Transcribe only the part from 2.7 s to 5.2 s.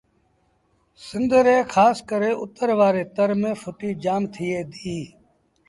وآري تر ميݩ ڦُٽيٚ جآم ٿئي دي